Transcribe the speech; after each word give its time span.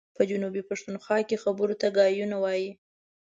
په 0.15 0.21
جنوبي 0.29 0.61
پښتونخوا 0.69 1.17
کي 1.29 1.37
خبرو 1.43 1.73
ته 1.81 1.87
ګايونه 1.97 2.37
وايي. 2.43 2.69